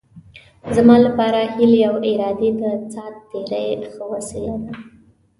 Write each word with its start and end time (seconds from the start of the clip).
زما 0.75 0.95
لپاره 1.05 1.39
هیلې 1.55 1.81
او 1.89 1.95
ارادې 2.09 2.49
د 2.61 2.63
ساعت 2.93 3.15
تېرۍ 3.29 3.65
ښه 3.93 4.03
وسیله 4.13 4.55
ده. 4.63 4.71